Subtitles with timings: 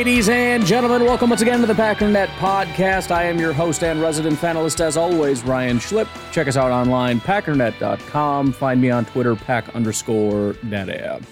[0.00, 3.10] Ladies and gentlemen, welcome once again to the Packernet Podcast.
[3.10, 6.08] I am your host and resident panelist, as always, Ryan Schlip.
[6.32, 8.52] Check us out online, packernet.com.
[8.52, 11.22] Find me on Twitter, pack underscore netab.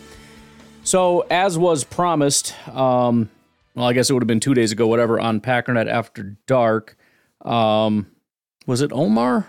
[0.82, 3.30] So, as was promised, um,
[3.74, 6.98] well, I guess it would have been two days ago, whatever, on Packernet After Dark.
[7.40, 8.08] Um,
[8.66, 9.46] was it Omar?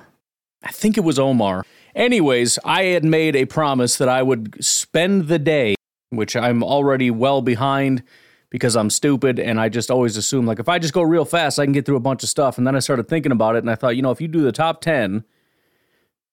[0.63, 1.65] I think it was Omar.
[1.93, 5.75] Anyways, I had made a promise that I would spend the day
[6.09, 8.01] which I'm already well behind
[8.49, 11.59] because I'm stupid and I just always assume like if I just go real fast,
[11.59, 12.57] I can get through a bunch of stuff.
[12.57, 14.41] And then I started thinking about it and I thought, you know, if you do
[14.41, 15.23] the top 10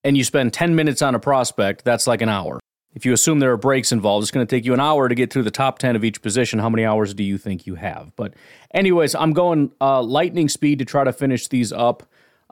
[0.04, 2.58] and you spend 10 minutes on a prospect, that's like an hour.
[2.94, 5.14] If you assume there are breaks involved, it's going to take you an hour to
[5.14, 6.58] get through the top 10 of each position.
[6.58, 8.10] How many hours do you think you have?
[8.16, 8.32] But,
[8.72, 12.04] anyways, I'm going uh, lightning speed to try to finish these up.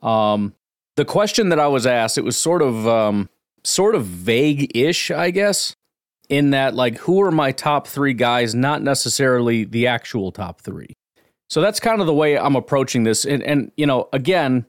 [0.03, 0.55] Um,
[0.97, 3.31] the question that I was asked, it was sort of um,
[3.63, 5.77] sort of vague ish, I guess
[6.29, 10.95] in that like who are my top three guys, not necessarily the actual top three.
[11.49, 13.25] So that's kind of the way I'm approaching this.
[13.25, 14.67] And and you know, again,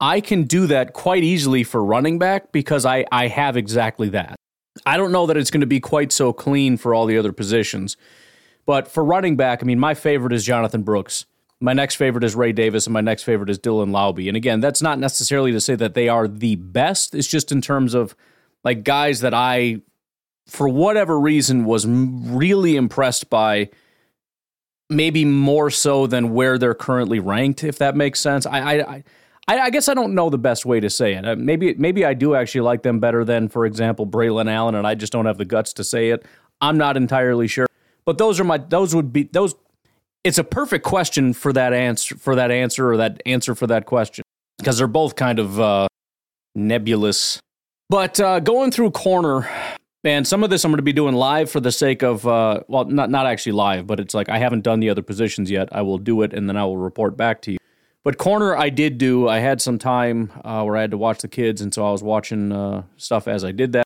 [0.00, 4.36] I can do that quite easily for running back because I I have exactly that.
[4.86, 7.32] I don't know that it's going to be quite so clean for all the other
[7.32, 7.96] positions.
[8.64, 11.26] But for running back, I mean, my favorite is Jonathan Brooks.
[11.60, 14.26] My next favorite is Ray Davis, and my next favorite is Dylan Laube.
[14.26, 17.14] And again, that's not necessarily to say that they are the best.
[17.14, 18.16] It's just in terms of
[18.64, 19.82] like guys that I
[20.46, 23.70] for whatever reason, was really impressed by
[24.90, 28.46] maybe more so than where they're currently ranked, if that makes sense.
[28.46, 29.04] I, I,
[29.48, 31.26] I, I guess I don't know the best way to say it.
[31.26, 34.86] Uh, maybe, maybe I do actually like them better than, for example, Braylon Allen, and
[34.86, 36.24] I just don't have the guts to say it.
[36.60, 37.66] I'm not entirely sure,
[38.04, 38.58] but those are my.
[38.58, 39.56] Those would be those.
[40.22, 43.84] It's a perfect question for that answer for that answer or that answer for that
[43.84, 44.22] question
[44.58, 45.88] because they're both kind of uh,
[46.54, 47.40] nebulous.
[47.90, 49.50] But uh, going through corner,
[50.04, 52.60] and some of this I'm going to be doing live for the sake of, uh,
[52.68, 55.68] well, not not actually live, but it's like I haven't done the other positions yet.
[55.72, 57.58] I will do it and then I will report back to you.
[58.04, 59.28] But corner, I did do.
[59.28, 61.92] I had some time uh, where I had to watch the kids, and so I
[61.92, 63.84] was watching uh, stuff as I did that.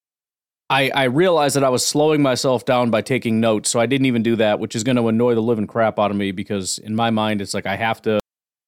[0.71, 4.07] I, I realized that I was slowing myself down by taking notes, so I didn't
[4.07, 6.79] even do that, which is going to annoy the living crap out of me because
[6.79, 8.19] in my mind, it's like I have to.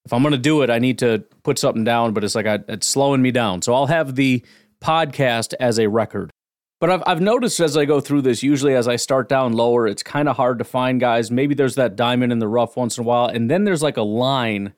[0.05, 2.45] If I'm going to do it, I need to put something down, but it's like
[2.45, 3.63] I, it's slowing me down.
[3.63, 4.45] So I'll have the
[4.81, 6.31] podcast as a record.
[6.79, 9.85] But I've, I've noticed as I go through this, usually as I start down lower,
[9.85, 11.29] it's kind of hard to find guys.
[11.29, 13.25] Maybe there's that diamond in the rough once in a while.
[13.25, 14.73] And then there's like a line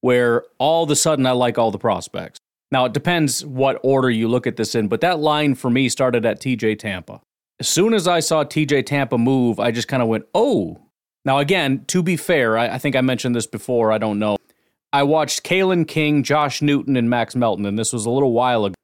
[0.00, 2.38] where all of a sudden I like all the prospects.
[2.70, 5.88] Now, it depends what order you look at this in, but that line for me
[5.88, 7.22] started at TJ Tampa.
[7.58, 10.78] As soon as I saw TJ Tampa move, I just kind of went, oh.
[11.24, 14.36] Now, again, to be fair, I, I think I mentioned this before, I don't know.
[14.92, 18.66] I watched Kalen King, Josh Newton, and Max Melton, and this was a little while
[18.66, 18.74] ago.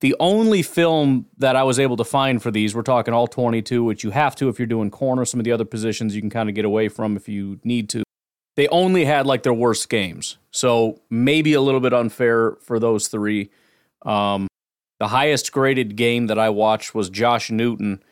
[0.00, 3.82] The only film that I was able to find for these, we're talking all 22,
[3.82, 5.24] which you have to if you're doing corner.
[5.24, 7.88] Some of the other positions you can kind of get away from if you need
[7.90, 8.02] to.
[8.56, 10.36] They only had like their worst games.
[10.50, 13.50] So maybe a little bit unfair for those three.
[14.02, 14.48] Um,
[14.98, 18.02] the highest graded game that I watched was Josh Newton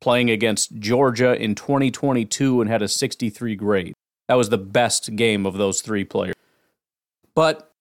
[0.00, 3.94] playing against Georgia in 2022 and had a 63 grade.
[4.28, 6.34] That was the best game of those three players.
[7.34, 7.72] But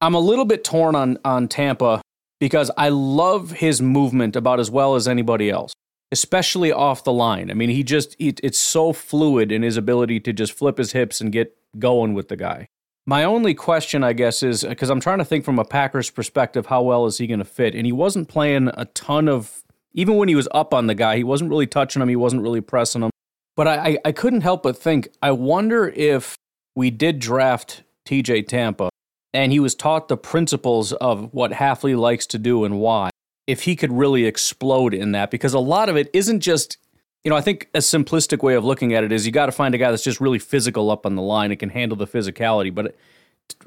[0.00, 2.00] I'm a little bit torn on on Tampa
[2.40, 5.72] because I love his movement about as well as anybody else,
[6.12, 7.50] especially off the line.
[7.50, 10.92] I mean, he just, it, it's so fluid in his ability to just flip his
[10.92, 12.68] hips and get going with the guy.
[13.06, 16.66] My only question, I guess, is because I'm trying to think from a Packers perspective,
[16.66, 17.74] how well is he going to fit?
[17.74, 19.62] And he wasn't playing a ton of
[19.96, 22.42] even when he was up on the guy, he wasn't really touching him, he wasn't
[22.42, 23.10] really pressing him.
[23.56, 26.36] But I, I, I couldn't help but think, I wonder if
[26.74, 28.90] we did draft TJ Tampa
[29.36, 33.10] and he was taught the principles of what Hafley likes to do and why,
[33.46, 36.78] if he could really explode in that, because a lot of it isn't just,
[37.22, 39.52] you know, I think a simplistic way of looking at it is you got to
[39.52, 42.06] find a guy that's just really physical up on the line and can handle the
[42.06, 42.74] physicality.
[42.74, 42.98] But it,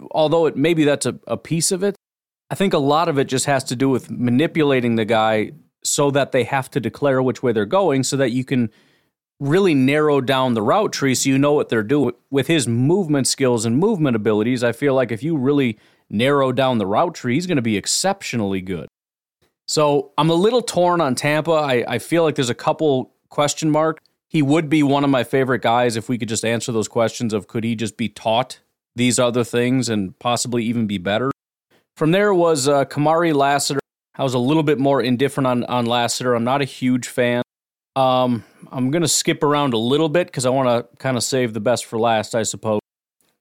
[0.09, 1.95] although it maybe that's a, a piece of it,
[2.49, 5.51] I think a lot of it just has to do with manipulating the guy
[5.83, 8.71] so that they have to declare which way they're going so that you can
[9.39, 12.13] really narrow down the route tree so you know what they're doing.
[12.29, 15.77] With his movement skills and movement abilities, I feel like if you really
[16.09, 18.87] narrow down the route tree, he's going to be exceptionally good.
[19.67, 21.51] So I'm a little torn on Tampa.
[21.51, 23.99] I, I feel like there's a couple question mark.
[24.27, 27.33] He would be one of my favorite guys if we could just answer those questions
[27.33, 28.59] of could he just be taught
[28.95, 31.31] these other things and possibly even be better.
[31.95, 33.79] From there was uh, Kamari Lassiter.
[34.15, 36.33] I was a little bit more indifferent on, on Lassiter.
[36.33, 37.41] I'm not a huge fan.
[37.95, 41.23] Um, I'm going to skip around a little bit because I want to kind of
[41.23, 42.79] save the best for last, I suppose.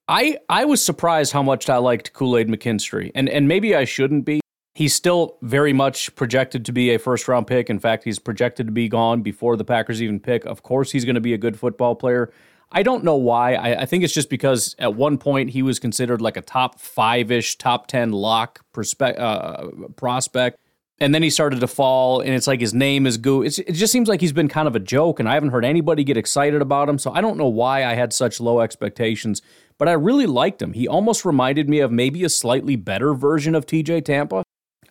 [0.08, 3.84] I I was surprised how much I liked Kool Aid McKinstry, and and maybe I
[3.84, 4.40] shouldn't be.
[4.74, 7.68] He's still very much projected to be a first round pick.
[7.68, 10.46] In fact, he's projected to be gone before the Packers even pick.
[10.46, 12.32] Of course, he's going to be a good football player.
[12.70, 13.54] I don't know why.
[13.54, 16.78] I, I, think it's just because at one point he was considered like a top
[16.78, 20.58] five ish, top 10 lock perspe- uh, prospect
[21.00, 23.42] and then he started to fall and it's like his name is goo.
[23.42, 25.64] It's, it just seems like he's been kind of a joke and i haven't heard
[25.64, 29.42] anybody get excited about him so i don't know why i had such low expectations
[29.78, 30.72] but i really liked him.
[30.72, 34.42] He almost reminded me of maybe a slightly better version of tj tampa.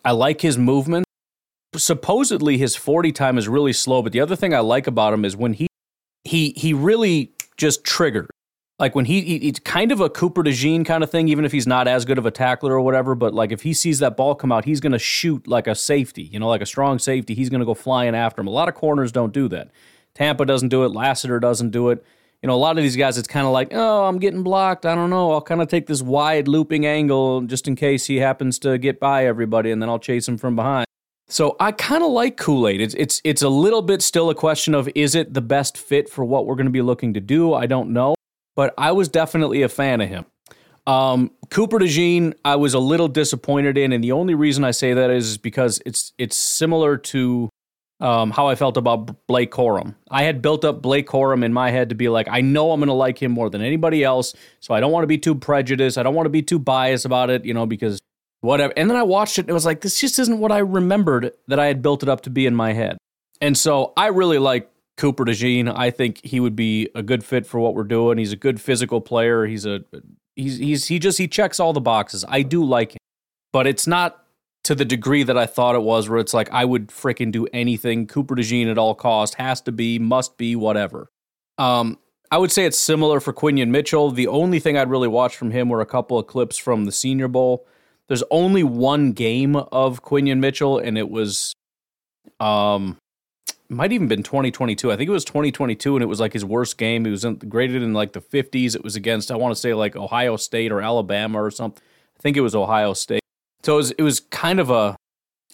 [0.04, 1.04] I like his movement.
[1.76, 5.24] Supposedly his 40 time is really slow but the other thing i like about him
[5.24, 5.68] is when he
[6.24, 8.28] he he really just triggers
[8.78, 11.52] like when he, he it's kind of a Cooper DeJean kind of thing, even if
[11.52, 13.14] he's not as good of a tackler or whatever.
[13.14, 15.74] But like if he sees that ball come out, he's going to shoot like a
[15.74, 17.34] safety, you know, like a strong safety.
[17.34, 18.46] He's going to go flying after him.
[18.46, 19.70] A lot of corners don't do that.
[20.14, 20.88] Tampa doesn't do it.
[20.88, 22.04] Lassiter doesn't do it.
[22.42, 24.86] You know, a lot of these guys, it's kind of like, oh, I'm getting blocked.
[24.86, 25.32] I don't know.
[25.32, 29.00] I'll kind of take this wide looping angle just in case he happens to get
[29.00, 30.86] by everybody, and then I'll chase him from behind.
[31.26, 32.80] So I kind of like Kool Aid.
[32.80, 36.08] It's it's it's a little bit still a question of is it the best fit
[36.08, 37.54] for what we're going to be looking to do?
[37.54, 38.14] I don't know
[38.58, 40.26] but I was definitely a fan of him.
[40.84, 44.94] Um, Cooper DeJean, I was a little disappointed in, and the only reason I say
[44.94, 47.50] that is because it's it's similar to
[48.00, 49.94] um, how I felt about Blake Corum.
[50.10, 52.80] I had built up Blake Corum in my head to be like, I know I'm
[52.80, 55.36] going to like him more than anybody else, so I don't want to be too
[55.36, 55.96] prejudiced.
[55.96, 58.00] I don't want to be too biased about it, you know, because
[58.40, 58.72] whatever.
[58.76, 61.30] And then I watched it, and it was like, this just isn't what I remembered
[61.46, 62.98] that I had built it up to be in my head.
[63.40, 64.68] And so I really like
[64.98, 65.72] Cooper DeJean.
[65.74, 68.18] I think he would be a good fit for what we're doing.
[68.18, 69.46] He's a good physical player.
[69.46, 69.82] He's a
[70.36, 72.24] he's he's he just he checks all the boxes.
[72.28, 72.98] I do like him,
[73.52, 74.24] but it's not
[74.64, 77.46] to the degree that I thought it was, where it's like I would freaking do
[77.54, 78.06] anything.
[78.06, 81.10] Cooper DeJean at all cost has to be, must be, whatever.
[81.56, 81.98] Um,
[82.30, 84.10] I would say it's similar for Quinyon Mitchell.
[84.10, 86.92] The only thing I'd really watch from him were a couple of clips from the
[86.92, 87.66] Senior Bowl.
[88.08, 91.54] There's only one game of Quinyon Mitchell, and it was
[92.40, 92.98] um
[93.70, 94.90] might even been 2022.
[94.90, 97.04] I think it was 2022, and it was like his worst game.
[97.04, 98.74] He was in, graded in like the 50s.
[98.74, 101.82] It was against I want to say like Ohio State or Alabama or something.
[102.18, 103.20] I think it was Ohio State.
[103.62, 104.96] So it was it was kind of a.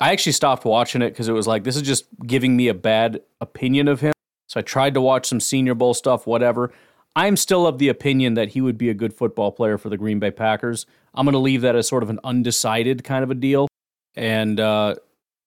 [0.00, 2.75] I actually stopped watching it because it was like this is just giving me a
[2.75, 4.12] bad opinion of him.
[4.49, 6.73] So I tried to watch some Senior Bowl stuff, whatever.
[7.16, 9.97] I'm still of the opinion that he would be a good football player for the
[9.97, 10.85] Green Bay Packers.
[11.14, 13.68] I'm going to leave that as sort of an undecided kind of a deal.
[14.16, 14.97] And uh,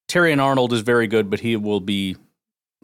[0.08, 2.16] Terrion Arnold is very good, but he will be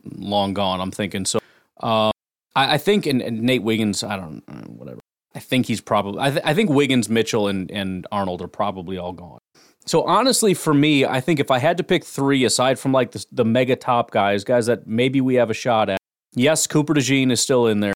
[0.05, 0.81] long gone.
[0.81, 1.39] I'm thinking so.
[1.81, 2.11] Uh,
[2.55, 4.03] I, I, think and, and, Nate Wiggins.
[4.03, 4.99] I don't uh, whatever.
[5.35, 6.21] I think he's probably.
[6.21, 9.39] I, th- I think Wiggins, Mitchell, and and Arnold are probably all gone.
[9.85, 13.11] So honestly, for me, I think if I had to pick three, aside from like
[13.11, 15.97] the, the mega top guys, guys that maybe we have a shot at,
[16.33, 17.93] yes, Cooper DeJean is still in there.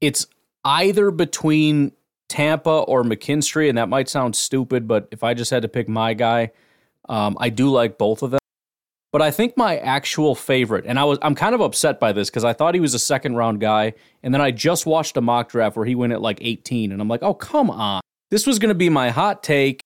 [0.00, 0.26] It's
[0.64, 1.92] either between
[2.28, 5.88] Tampa or McKinstry, and that might sound stupid, but if I just had to pick
[5.88, 6.50] my guy,
[7.08, 8.39] um, I do like both of them.
[9.12, 12.30] But I think my actual favorite, and I was I'm kind of upset by this
[12.30, 15.20] because I thought he was a second round guy, and then I just watched a
[15.20, 18.00] mock draft where he went at like 18, and I'm like, oh come on,
[18.30, 19.80] this was going to be my hot take.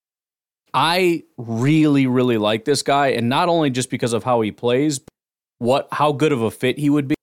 [0.74, 5.00] I really really like this guy, and not only just because of how he plays,
[5.58, 7.14] what how good of a fit he would be.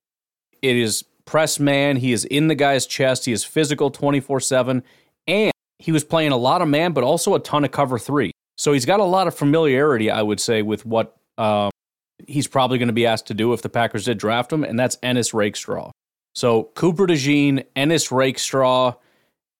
[0.60, 1.96] It is press man.
[1.96, 3.26] He is in the guy's chest.
[3.26, 4.82] He is physical 24 seven,
[5.28, 8.32] and he was playing a lot of man, but also a ton of cover three.
[8.56, 11.70] So he's got a lot of familiarity, I would say, with what um,
[12.26, 14.78] he's probably going to be asked to do if the Packers did draft him, and
[14.78, 15.90] that's Ennis Rakestraw.
[16.34, 18.94] So Cooper DeJean, Ennis Rakestraw,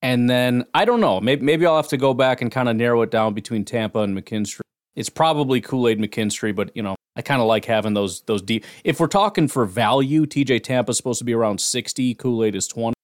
[0.01, 1.21] and then I don't know.
[1.21, 4.01] Maybe, maybe I'll have to go back and kind of narrow it down between Tampa
[4.01, 4.61] and McKinstry.
[4.95, 8.43] It's probably Kool Aid McKinstry, but you know, I kind of like having those those
[8.43, 8.65] deep.
[8.85, 12.55] If we're talking for value, TJ Tampa is supposed to be around 60, Kool Aid
[12.55, 12.95] is 20.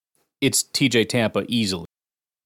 [0.41, 1.87] It's TJ Tampa easily.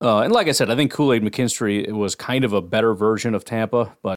[0.00, 2.92] Uh, and like I said, I think Kool Aid McKinstry was kind of a better
[2.92, 4.16] version of Tampa, but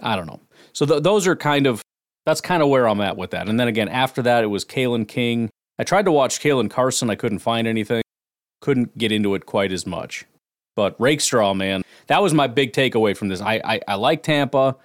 [0.00, 0.40] I don't know.
[0.72, 1.80] So th- those are kind of
[2.24, 3.48] that's kind of where I'm at with that.
[3.48, 5.50] And then again, after that, it was Kalen King.
[5.78, 7.10] I tried to watch Caelen Carson.
[7.10, 8.02] I couldn't find anything.
[8.60, 10.24] Couldn't get into it quite as much.
[10.76, 13.40] But Rakestraw, man, that was my big takeaway from this.
[13.40, 14.76] I, I, I like Tampa.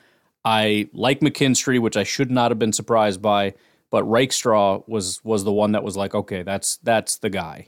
[0.43, 3.53] I like McKinstry, which I should not have been surprised by.
[3.89, 7.67] But Rakestraw was was the one that was like, okay, that's that's the guy.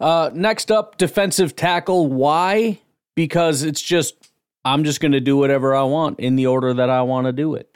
[0.00, 2.08] Uh, next up, defensive tackle.
[2.08, 2.80] Why?
[3.14, 4.30] Because it's just
[4.64, 7.32] I'm just going to do whatever I want in the order that I want to
[7.32, 7.71] do it.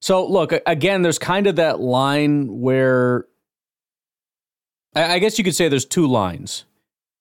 [0.00, 3.26] So look, again, there's kind of that line where
[4.94, 6.64] I guess you could say there's two lines.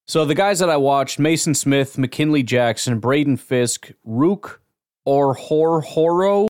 [0.08, 4.62] So the guys that I watched, Maason Smith, McKinley Jackson, Braden Fiske, Rook
[5.06, 6.48] or Hor Horo,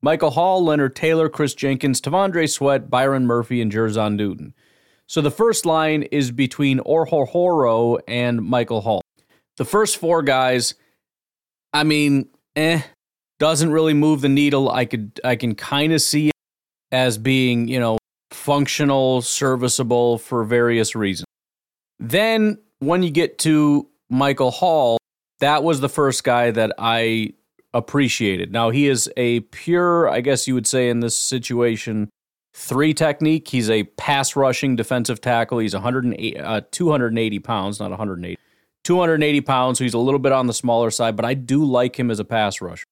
[0.00, 4.54] Michael Hall, Leonard Taylor, Kris Jenkins, T'Vondre Sweat, Byron Murphy, and Jer'Zhan Newton.
[5.06, 9.02] So the first line is between Horo and Michael Hall.
[9.56, 10.74] The first four guys,
[11.72, 12.82] I mean, eh,
[13.40, 14.70] doesn't really move the needle.
[14.70, 16.34] I could I can kind of see it
[16.92, 17.98] as being, you know,
[18.30, 21.26] functional, serviceable for various reasons.
[21.98, 24.98] Then when you get to Michael Hall,
[25.40, 27.32] that was the first guy that I
[27.72, 28.52] appreciated.
[28.52, 32.10] Now he is a pure, I guess you would say in this situation,
[32.54, 33.48] three technique.
[33.48, 35.58] He's a pass rushing defensive tackle.
[35.58, 38.38] He's 108, uh, 280 pounds, not 180.
[38.82, 41.98] 280 pounds, so he's a little bit on the smaller side, but I do like
[41.98, 42.84] him as a pass rusher.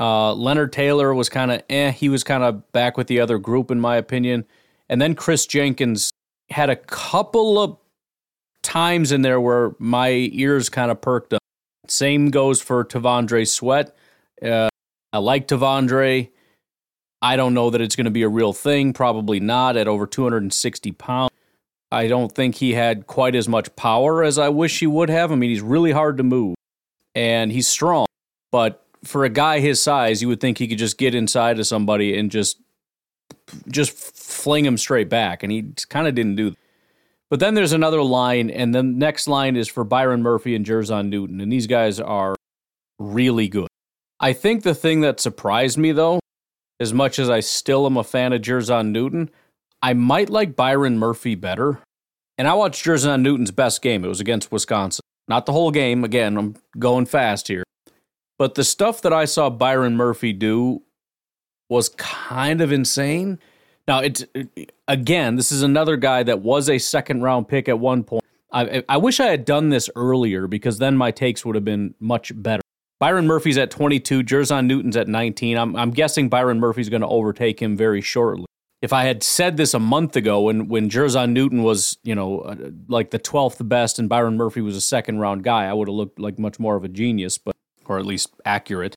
[0.00, 1.90] Uh, Leonard Taylor was kind of eh.
[1.92, 4.44] He was kind of back with the other group, in my opinion.
[4.88, 6.10] And then Kris Jenkins
[6.50, 7.78] had a couple of
[8.62, 11.40] times in there where my ears kind of perked up.
[11.86, 13.94] Same goes for T'Vondre Sweat.
[14.42, 14.68] Uh,
[15.12, 16.30] I like T'Vondre.
[17.22, 18.92] I don't know that it's going to be a real thing.
[18.92, 21.30] Probably not at over 260 pounds.
[21.90, 25.30] I don't think he had quite as much power as I wish he would have.
[25.30, 26.56] I mean, he's really hard to move
[27.14, 28.06] and he's strong,
[28.50, 31.66] but for a guy his size, you would think he could just get inside of
[31.66, 32.60] somebody and just
[33.68, 36.58] just fling him straight back, and he kind of didn't do that.
[37.30, 41.08] But then there's another line, and the next line is for Byron Murphy and Jer'Zhan
[41.08, 42.36] Newton, and these guys are
[42.98, 43.68] really good.
[44.20, 46.20] I think the thing that surprised me, though,
[46.80, 49.30] as much as I still am a fan of Jer'Zhan Newton,
[49.82, 51.80] I might like Byron Murphy better.
[52.36, 54.04] And I watched Jer'Zhan Newton's best game.
[54.04, 55.02] It was against Wisconsin.
[55.28, 56.04] Not the whole game.
[56.04, 57.64] Again, I'm going fast here.
[58.38, 60.82] But the stuff that I saw Byron Murphy do
[61.68, 63.38] was kind of insane.
[63.86, 64.24] Now, it's
[64.88, 68.24] again, this is another guy that was a second round pick at one point.
[68.52, 71.94] I, I wish I had done this earlier because then my takes would have been
[71.98, 72.62] much better.
[73.00, 75.58] Byron Murphy's at 22, Jer'Zhan Newton's at 19.
[75.58, 78.46] I'm, I'm guessing Byron Murphy's going to overtake him very shortly.
[78.80, 82.40] If I had said this a month ago when when Jer'Zhan Newton was, you know,
[82.40, 82.54] uh,
[82.86, 85.94] like the 12th best and Byron Murphy was a second round guy, I would have
[85.94, 87.56] looked like much more of a genius, but
[87.88, 88.94] or at least accurate.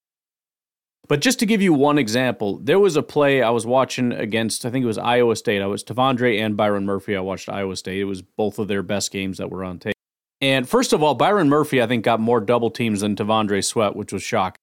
[1.07, 4.65] But just to give you one example, there was a play I was watching against,
[4.65, 5.61] I think it was Iowa State.
[5.61, 7.15] I was T'Vondre and Byron Murphy.
[7.15, 7.99] I watched Iowa State.
[7.99, 9.95] It was both of their best games that were on tape.
[10.41, 13.95] And first of all, Byron Murphy, I think, got more double teams than T'Vondre Sweat,
[13.95, 14.59] which was shocking.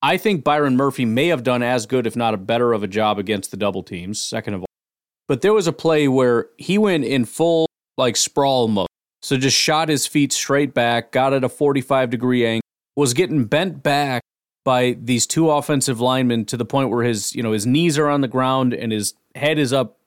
[0.00, 2.88] I think Byron Murphy may have done as good, if not a better, of a
[2.88, 4.66] job against the double teams, second of all.
[5.28, 8.88] But there was a play where he went in full, like, sprawl mode.
[9.22, 12.62] So just shot his feet straight back, got at a 45 degree angle,
[12.96, 14.22] was getting bent back
[14.64, 18.08] by these two offensive linemen to the point where his, you know, his knees are
[18.08, 19.98] on the ground and his head is up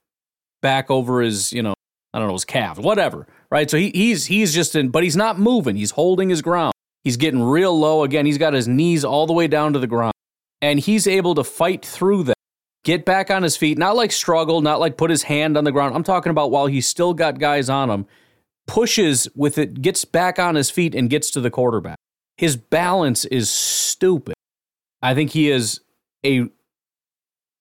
[0.61, 1.73] back over his, you know,
[2.13, 3.27] I don't know, his calf, whatever.
[3.51, 3.69] Right.
[3.69, 5.75] So he, he's he's just in, but he's not moving.
[5.75, 6.73] He's holding his ground.
[7.03, 8.03] He's getting real low.
[8.03, 10.13] Again, he's got his knees all the way down to the ground.
[10.61, 12.35] And he's able to fight through that,
[12.83, 15.71] get back on his feet, not like struggle, not like put his hand on the
[15.71, 15.93] ground.
[15.95, 18.07] I'm talking about while he's still got guys on him,
[18.65, 21.97] pushes with it, gets back on his feet, and gets to the quarterback.
[22.37, 24.35] His balance is stupid.
[25.01, 25.81] I think he is
[26.25, 26.49] a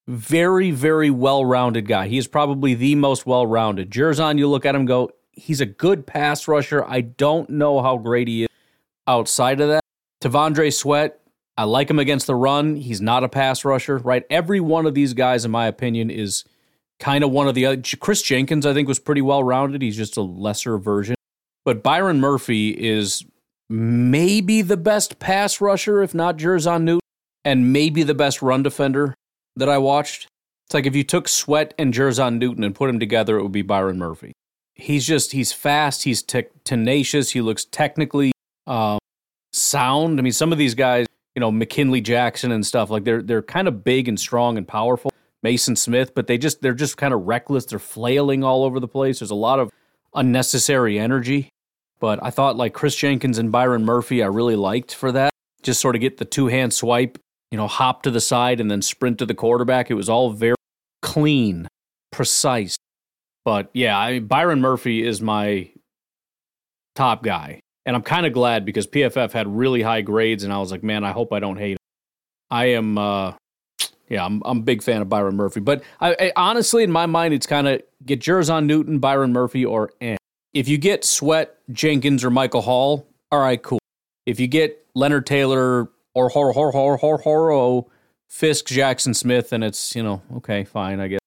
[0.07, 2.09] very, very well rounded guy.
[2.09, 3.91] He is probably the most well rounded.
[3.91, 6.85] Jer'Zhan, you look at him go, he's a good pass rusher.
[6.85, 8.49] I don't know how great he is
[9.07, 9.83] outside of that.
[10.23, 11.21] T'Vondre Sweat,
[11.57, 12.77] I like him against the run.
[12.77, 14.25] He's not a pass rusher, right?
[14.29, 16.45] Every one of these guys, in my opinion, is
[16.99, 17.83] kind of one of the other.
[18.01, 19.83] Kris Jenkins, I think, was pretty well rounded.
[19.83, 21.15] He's just a lesser version.
[21.65, 23.25] But Byron Murphy is
[23.69, 27.01] maybe the best pass rusher, if not Jer'Zhan Newton
[27.45, 29.15] and maybe the best run defender
[29.57, 30.27] that I watched.
[30.67, 33.53] It's like if you took Sweat and Jer'Zhan Newton and put them together, it would
[33.53, 34.33] be Byron Murphy.
[34.75, 38.33] He's just he's fast, he's te- tenacious, he looks technically
[38.67, 38.99] um,
[39.53, 40.19] sound.
[40.19, 41.07] I mean, some of these guys,
[41.37, 44.67] you know, McKinley Jackson and stuff, like they're they're kind of big and strong and
[44.67, 45.13] powerful.
[45.45, 47.67] Maason Smith, but they just they're just kind of reckless.
[47.67, 49.19] They're flailing all over the place.
[49.19, 49.71] There's a lot of
[50.15, 51.51] unnecessary energy.
[52.05, 55.31] But I thought like Kris Jenkins and Byron Murphy, I really liked for that.
[55.63, 57.17] Just sort of get the two hand swipe,
[57.51, 59.91] you know, hop to the side and then sprint to the quarterback.
[59.91, 60.57] It was all very
[61.01, 61.67] clean,
[62.13, 62.77] precise.
[63.47, 65.71] But yeah, I, Byron Murphy is my
[66.95, 67.61] top guy.
[67.87, 70.83] And I'm kind of glad because PFF had really high grades, and I was like,
[70.83, 71.79] man, I hope I don't hate him.
[72.51, 73.33] I am, uh,
[74.11, 75.61] yeah, I'm, I'm a big fan of Byron Murphy.
[75.61, 79.65] But I, I honestly, in my mind, it's kind of get Jer'Zhan Newton, Byron Murphy,
[79.65, 80.17] or eh.
[80.55, 83.81] If you get Sweat, Jenkins, or Michael Hall, all right, cool.
[84.25, 87.91] If you get Leonard Taylor or Hor Hor Hor Hor Horo,
[88.29, 91.21] Fiske, Jackson Smith, and it's you know okay, fine, I guess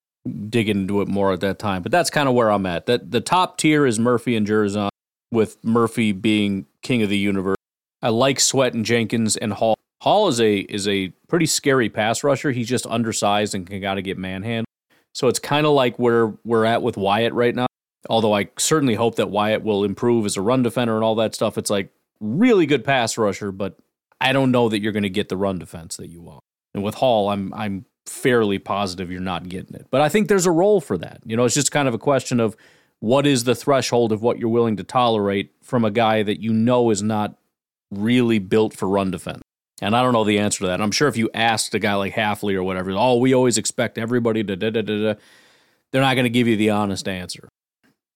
[0.49, 1.83] dig into it more at that time.
[1.83, 2.85] But that's kind of where I'm at.
[2.85, 4.89] That the top tier is Murphy and Jer'Zhan,
[5.31, 7.57] with Murphy being king of the universe.
[8.01, 9.75] I like Sweat and Jenkins and Hall.
[10.01, 12.51] Hall is a is a pretty scary pass rusher.
[12.51, 14.67] He's just undersized and can gotta get manhandled.
[15.13, 17.65] So it's kind of like where we're at with Wyatt right now.
[18.09, 21.35] Although I certainly hope that Wyatt will improve as a run defender and all that
[21.35, 21.57] stuff.
[21.57, 23.77] It's like really good pass rusher, but
[24.21, 26.43] I don't know that you're going to get the run defense that you want.
[26.73, 29.87] And with Hall, I'm I'm fairly positive you're not getting it.
[29.91, 31.21] But I think there's a role for that.
[31.25, 32.55] You know, it's just kind of a question of
[32.99, 36.53] what is the threshold of what you're willing to tolerate from a guy that you
[36.53, 37.37] know is not
[37.91, 39.41] really built for run defense.
[39.81, 40.81] And I don't know the answer to that.
[40.81, 43.97] I'm sure if you asked a guy like Hafley or whatever, oh, we always expect
[43.97, 45.19] everybody to da da da da,
[45.91, 47.47] they're not going to give you the honest answer.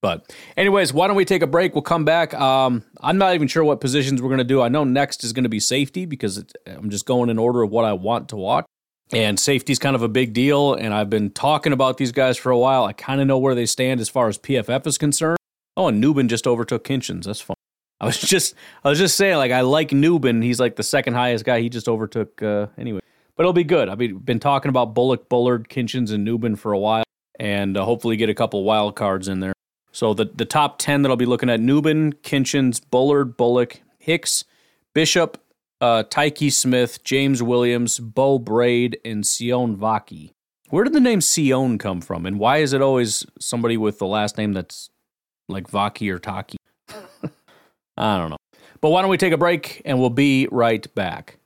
[0.02, 1.76] But, anyways, why don't we take a break?
[1.76, 2.34] We'll come back.
[2.34, 4.62] Um, I'm not even sure what positions we're going to do.
[4.62, 7.70] I know next is going to be safety because I'm just going in order of
[7.70, 8.66] what I want to watch.
[9.14, 10.74] And safety's kind of a big deal.
[10.74, 12.86] And I've been talking about these guys for a while.
[12.86, 15.38] I kind of know where they stand as far as PFF is concerned.
[15.78, 17.26] Oh, and Nubin just overtook Kinchens.
[17.26, 17.56] That's fun.
[18.00, 20.42] I was just, I was just saying, like, I like Nubin.
[20.42, 21.62] He's like the second highest guy.
[21.62, 23.02] He just overtook uh, anyway.
[23.36, 23.88] But it'll be good.
[23.88, 27.04] I've been talking about Bullock, Bullard, Kinchens, and Nubin for a while,
[27.40, 29.54] and uh, hopefully get a couple wild cards in there.
[29.92, 34.46] So the the top ten that I'll be looking at: Nubin, Kinchens, Bullard, Bullock, Hicks,
[34.94, 35.42] Bishop,
[35.80, 40.32] uh, Tykee Smith, James Williams, Beau Brade, and Sion Vaki.
[40.70, 44.08] Where did the name Sion come from, and why is it always somebody with the
[44.08, 44.90] last name that's
[45.50, 46.58] like Vaki or Taki?
[47.98, 48.38] I don't know.
[48.80, 51.38] But why don't we take a break and we'll be right back.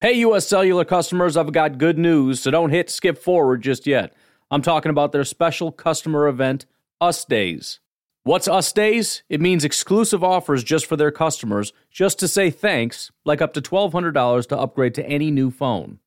[0.00, 4.12] Hey, US Cellular customers, I've got good news, so don't hit skip forward just yet.
[4.50, 6.66] I'm talking about their special customer event,
[7.04, 7.80] Us Days.
[8.22, 9.24] What's Us Days?
[9.28, 13.60] It means exclusive offers just for their customers, just to say thanks, like up to
[13.60, 15.98] $1,200 to upgrade to any new phone.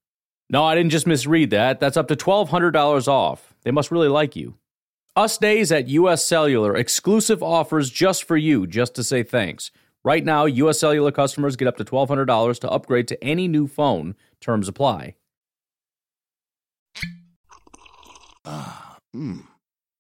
[0.50, 1.80] No, I didn't just misread that.
[1.80, 3.54] That's up to $1,200 off.
[3.62, 4.56] They must really like you.
[5.16, 9.70] Us Days at US Cellular, exclusive offers just for you, just to say thanks.
[10.04, 14.16] Right now, US Cellular customers get up to $1,200 to upgrade to any new phone.
[14.42, 15.14] Terms apply.
[18.44, 19.44] Ah, mmm.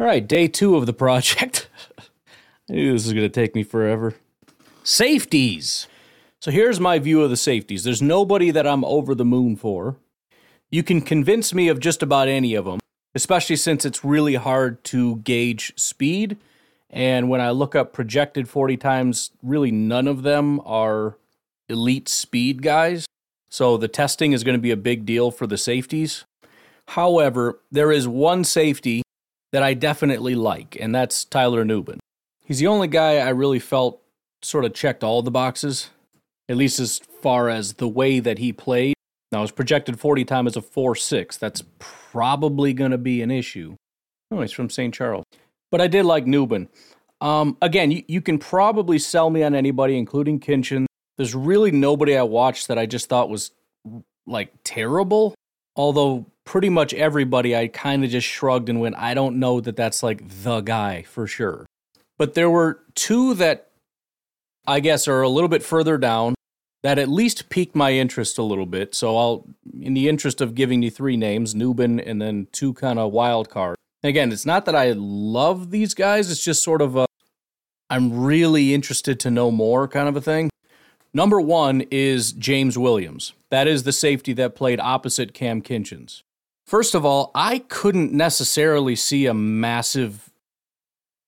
[0.00, 1.68] All right, day two of the project.
[1.98, 4.14] I knew this was going to take me forever.
[4.82, 5.86] Safeties.
[6.40, 7.84] So here's my view of the safeties.
[7.84, 9.96] There's nobody that I'm over the moon for.
[10.70, 12.80] You can convince me of just about any of them,
[13.14, 16.38] especially since it's really hard to gauge speed.
[16.88, 21.18] And when I look up projected 40 times, really none of them are
[21.68, 23.04] elite speed guys.
[23.50, 26.24] So the testing is going to be a big deal for the safeties.
[26.88, 29.02] However, there is one safety
[29.52, 31.98] that I definitely like, and that's Tyler Nubin.
[32.44, 34.00] He's the only guy I really felt
[34.42, 35.90] sort of checked all the boxes
[36.48, 38.94] at least as far as the way that he played.
[39.30, 41.38] Now, his projected 40 time is a 4 6.
[41.38, 43.76] That's probably going to be an issue.
[44.30, 44.92] Oh, he's from St.
[44.92, 45.24] Charles.
[45.70, 46.68] But I did like Nubin.
[47.20, 50.84] Um, again, you, you can probably sell me on anybody, including Kinchin.
[51.16, 53.52] There's really nobody I watched that I just thought was
[54.26, 55.34] like terrible.
[55.74, 59.76] Although pretty much everybody, I kind of just shrugged and went, I don't know that
[59.76, 61.66] that's like the guy for sure.
[62.18, 63.70] But there were two that
[64.66, 66.34] I guess are a little bit further down
[66.82, 68.94] that at least piqued my interest a little bit.
[68.94, 69.46] So I'll,
[69.80, 73.48] in the interest of giving you three names, Nubin and then two kind of wild
[73.48, 73.78] cards.
[74.02, 76.30] Again, it's not that I love these guys.
[76.30, 77.06] It's just sort of a,
[77.88, 80.50] I'm really interested to know more kind of a thing.
[81.14, 83.34] Number one is James Williams.
[83.50, 86.22] That is the safety that played opposite Cam Kinchens.
[86.66, 90.30] First of all, I couldn't necessarily see a massive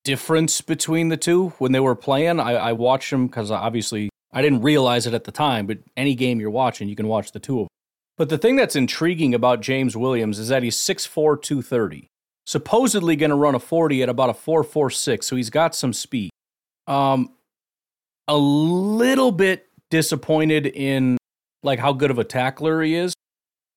[0.05, 2.41] difference between the two when they were playing.
[2.41, 6.15] I, I watched them because obviously I didn't realize it at the time, but any
[6.15, 7.69] game you're watching, you can watch the two of them.
[8.17, 12.09] But the thing that's intriguing about James Williams is that he's 6'4, 230.
[12.47, 16.31] Supposedly going to run a 40 at about a 4.46, so he's got some speed.
[16.87, 17.31] Um,
[18.29, 21.19] a little bit disappointed in
[21.63, 23.15] like how good of a tackler he is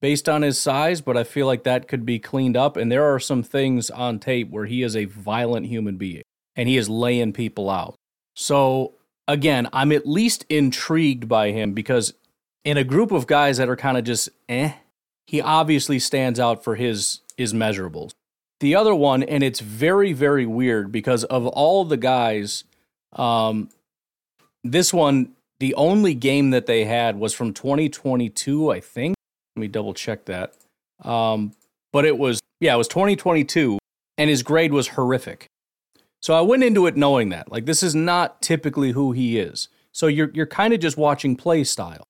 [0.01, 2.77] based on his size, but I feel like that could be cleaned up.
[2.77, 6.23] And there are some things on tape where he is a violent human being
[6.55, 7.95] and he is laying people out.
[8.35, 8.93] So
[9.27, 12.13] again, I'm at least intrigued by him because
[12.63, 14.73] in a group of guys that are kind of just eh,
[15.25, 18.11] he obviously stands out for his his measurables.
[18.59, 22.63] The other one, and it's very very weird because of all the guys,
[23.13, 23.69] um,
[24.63, 29.15] this one the only game that they had was from 2022, I think.
[29.55, 30.53] Let me double check that.
[31.03, 31.53] Um,
[31.91, 33.77] but it was yeah, it was 2022,
[34.17, 35.47] and his grade was horrific.
[36.21, 37.51] So I went into it knowing that.
[37.51, 39.69] Like this is not typically who he is.
[39.91, 42.03] So you're you're kind of just watching play style.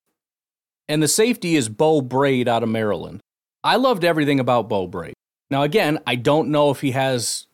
[0.88, 3.20] And the safety is Beau Brade out of Maryland.
[3.62, 5.14] I loved everything about Beau Brade.
[5.50, 7.46] Now again, I don't know if he has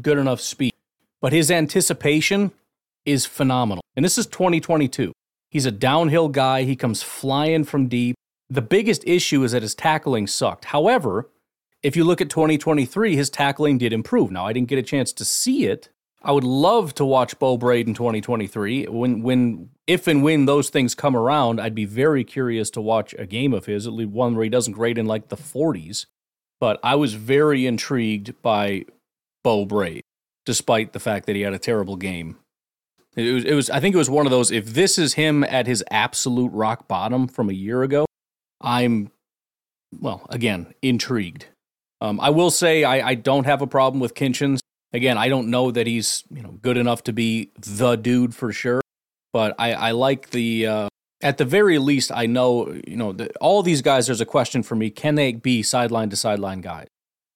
[0.00, 0.74] good enough speed,
[1.20, 2.52] but his anticipation
[3.04, 3.82] is phenomenal.
[3.94, 5.12] And this is 2022.
[5.50, 6.62] He's a downhill guy.
[6.62, 8.16] He comes flying from deep.
[8.48, 10.66] The biggest issue is that his tackling sucked.
[10.66, 11.30] However,
[11.82, 14.30] if you look at 2023, his tackling did improve.
[14.30, 15.88] Now, I didn't get a chance to see it,
[16.26, 18.86] I would love to watch Beau Brade in 2023.
[18.86, 23.14] When, when, if and when those things come around, I'd be very curious to watch
[23.16, 26.06] a game of his, at least one where he doesn't grade in like the 40s.
[26.58, 28.86] But I was very intrigued by
[29.44, 30.02] Beau Brade,
[30.44, 32.38] despite the fact that he had a terrible game.
[33.16, 34.50] It was, it was, I think it was one of those.
[34.50, 38.04] If this is him at his absolute rock bottom from a year ago,
[38.60, 39.10] I'm,
[39.98, 41.46] well, again, intrigued.
[42.00, 44.58] Um, I will say I, I don't have a problem with Kinchens.
[44.92, 48.52] Again, I don't know that he's you know good enough to be the dude for
[48.52, 48.80] sure,
[49.32, 50.66] but I, I like the.
[50.66, 50.88] Uh,
[51.22, 54.06] at the very least, I know you know the, all these guys.
[54.06, 56.86] There's a question for me: Can they be sideline to sideline guys?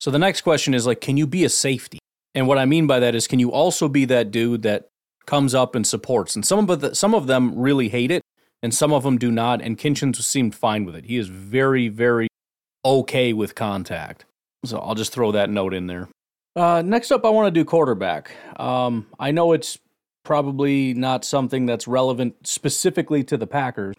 [0.01, 1.99] So the next question is like, can you be a safety?
[2.35, 4.89] And what I mean by that is, can you also be that dude that
[5.31, 6.35] comes up and supports?
[6.35, 8.23] And some of the, some of them really hate it,
[8.63, 9.63] and some of them do not.
[9.63, 11.05] And Kinchens seemed fine with it.
[11.05, 12.27] He is very, very
[12.85, 14.25] okay with contact.
[14.65, 16.09] So I'll just throw that note in there.
[16.57, 18.33] Uh, next up, I want to do quarterback.
[18.57, 19.79] Um, I know it's
[20.25, 23.95] probably not something that's relevant specifically to the Packers,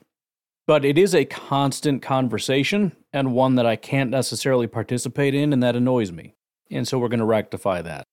[0.68, 5.64] but it is a constant conversation and one that I can't necessarily participate in, and
[5.64, 6.34] that annoys me.
[6.70, 8.04] And so we're going to rectify that.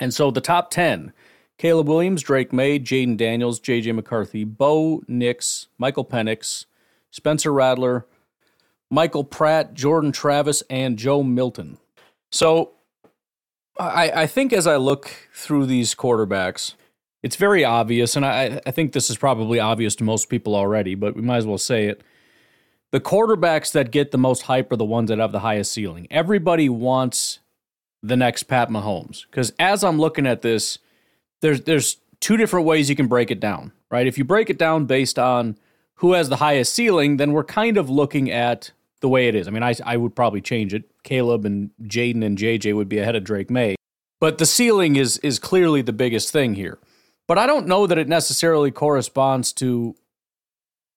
[0.00, 1.12] And so the top 10
[1.58, 6.66] Caleb Williams, Drake Maye, Jayden Daniels, JJ McCarthy, Bo Nix, Michael Penix,
[7.10, 8.06] Spencer Rattler,
[8.90, 11.78] Michael Pratt, Jordan Travis, and Joe Milton.
[12.30, 12.72] So
[13.78, 16.74] I, I think as I look through these quarterbacks,
[17.22, 20.94] it's very obvious, and I, I think this is probably obvious to most people already,
[20.94, 22.02] but we might as well say it.
[22.92, 26.06] The quarterbacks that get the most hype are the ones that have the highest ceiling.
[26.10, 27.40] Everybody wants
[28.02, 30.78] the next Pat Mahomes because as I'm looking at this,
[31.40, 34.06] there's there's two different ways you can break it down, right?
[34.06, 35.56] If you break it down based on
[35.96, 39.48] who has the highest ceiling, then we're kind of looking at the way it is.
[39.48, 40.84] I mean, I I would probably change it.
[41.04, 43.76] Caleb and Jayden and JJ would be ahead of Drake Maye,
[44.20, 46.78] But the ceiling is is clearly the biggest thing here.
[47.26, 49.94] But I don't know that it necessarily corresponds to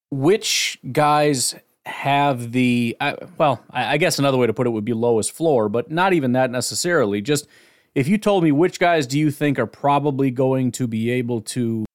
[0.10, 4.86] which guys have the I, well, I, I guess another way to put it would
[4.86, 7.22] be lowest floor, but not even that necessarily.
[7.22, 7.48] Just
[7.96, 11.42] if you told me which guys do you think are probably going to be able
[11.42, 11.86] to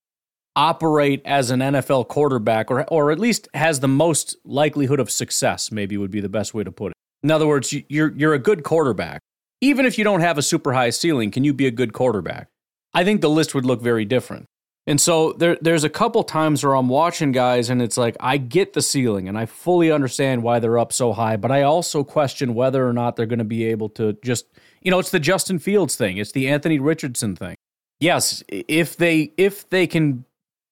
[0.54, 5.70] operate as an NFL quarterback or or at least has the most likelihood of success,
[5.70, 6.94] maybe would be the best way to put it.
[7.22, 9.20] In other words, you're you're a good quarterback.
[9.60, 12.48] Even if you don't have a super high ceiling, can you be a good quarterback?
[12.92, 14.46] I think the list would look very different.
[14.86, 18.36] And so there, there's a couple times where I'm watching guys and it's like, I
[18.36, 22.04] get the ceiling and I fully understand why they're up so high, but I also
[22.04, 24.46] question whether or not they're going to be able to just,
[24.86, 26.16] you know, it's the Justin Fields thing.
[26.16, 27.56] It's the Anthony Richardson thing.
[27.98, 30.24] Yes, if they if they can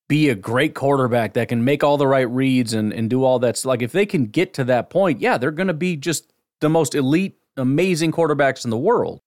[0.09, 3.40] be a great quarterback that can make all the right reads and, and do all
[3.40, 6.33] that, like if they can get to that point, yeah, they're going to be just
[6.61, 9.20] the most elite, amazing quarterbacks in the world.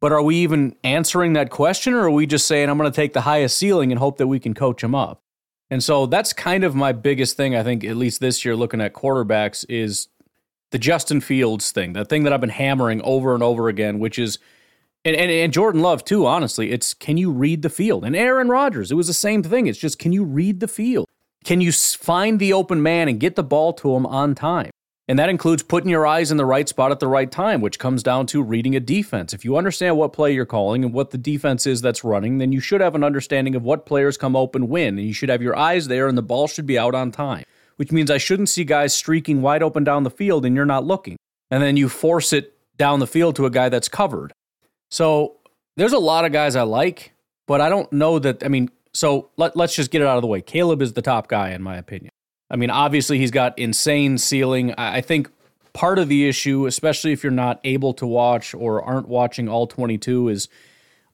[0.00, 2.96] But are we even answering that question, or are we just saying, I'm going to
[2.96, 5.20] take the highest ceiling and hope that we can coach him up?
[5.68, 8.80] And so that's kind of my biggest thing, I think, at least this year, looking
[8.80, 10.08] at quarterbacks, is
[10.70, 14.18] the Justin Fields thing, the thing that I've been hammering over and over again, which
[14.18, 14.38] is,
[15.04, 18.04] and, and, and Jordan Love too, honestly, it's can you read the field?
[18.04, 19.66] And Aaron Rodgers, it was the same thing.
[19.66, 21.06] It's just, can you read the field?
[21.44, 24.70] Can you find the open man and get the ball to him on time?
[25.08, 27.80] And that includes putting your eyes in the right spot at the right time, which
[27.80, 29.34] comes down to reading a defense.
[29.34, 32.52] If you understand what play you're calling and what the defense is that's running, then
[32.52, 35.42] you should have an understanding of what players come open when, and you should have
[35.42, 37.44] your eyes there and the ball should be out on time,
[37.80, 40.84] which means I shouldn't see guys streaking wide open down the field and you're not
[40.84, 41.16] looking.
[41.50, 44.34] And then you force it down the field to a guy that's covered.
[44.90, 45.38] So
[45.78, 47.14] there's a lot of guys I like,
[47.46, 48.44] but I don't know that.
[48.44, 50.42] I mean, so let, let's just get it out of the way.
[50.42, 52.10] Caleb is the top guy, in my opinion.
[52.50, 54.74] I mean, obviously, he's got insane ceiling.
[54.76, 55.30] I think
[55.72, 59.66] part of the issue, especially if you're not able to watch or aren't watching all
[59.66, 60.48] 22, is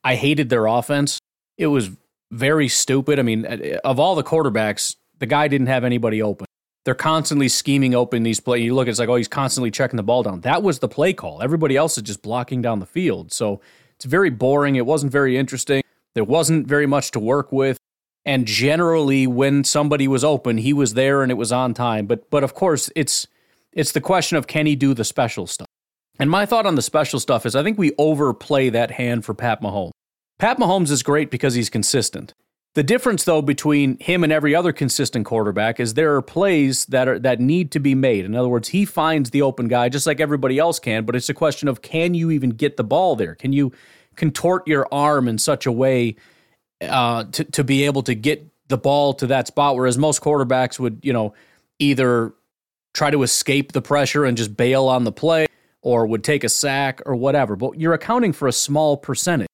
[0.02, 1.20] I hated their offense.
[1.58, 1.90] It was
[2.32, 3.20] very stupid.
[3.20, 3.46] I mean,
[3.84, 6.46] of all the quarterbacks, the guy didn't have anybody open.
[6.86, 8.64] They're constantly scheming open these plays.
[8.64, 10.42] You look, it's like, oh, he's constantly checking the ball down.
[10.42, 11.42] That was the play call.
[11.42, 13.32] Everybody else is just blocking down the field.
[13.32, 13.60] So
[13.96, 14.76] it's very boring.
[14.76, 15.82] It wasn't very interesting.
[16.14, 17.76] There wasn't very much to work with.
[18.24, 22.06] And generally, when somebody was open, he was there and it was on time.
[22.06, 23.26] But but of course, it's
[23.72, 25.66] it's the question of can he do the special stuff.
[26.20, 29.34] And my thought on the special stuff is I think we overplay that hand for
[29.34, 29.90] Pat Mahomes.
[30.38, 32.32] Pat Mahomes is great because he's consistent.
[32.76, 37.08] The difference, though, between him and every other consistent quarterback is there are plays that
[37.08, 38.26] are that need to be made.
[38.26, 41.30] In other words, he finds the open guy just like everybody else can, but it's
[41.30, 43.34] a question of can you even get the ball there?
[43.34, 43.72] Can you
[44.14, 46.16] contort your arm in such a way
[46.82, 49.76] uh, to to be able to get the ball to that spot.
[49.76, 51.34] Whereas most quarterbacks would, you know,
[51.78, 52.34] either
[52.92, 55.46] try to escape the pressure and just bail on the play,
[55.82, 57.56] or would take a sack or whatever.
[57.56, 59.45] But you're accounting for a small percentage.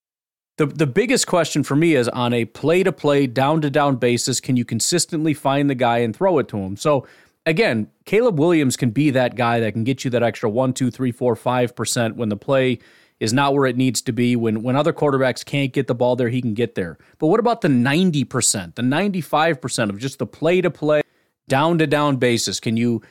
[0.62, 3.96] The, the biggest question for me is on a play to play, down to down
[3.96, 6.77] basis, can you consistently find the guy and throw it to him?
[6.77, 7.05] So,
[7.44, 10.88] again, Caleb Williams can be that guy that can get you that extra one, two,
[10.88, 12.79] three, four, five percent when the play
[13.18, 14.37] is not where it needs to be.
[14.37, 16.96] When when other quarterbacks can't get the ball there, he can get there.
[17.18, 21.03] But what about the 90%, the 95% of just the play to play,
[21.48, 22.61] down to down basis?
[22.61, 23.03] Can you